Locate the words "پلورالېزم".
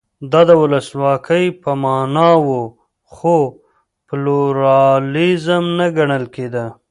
4.07-5.63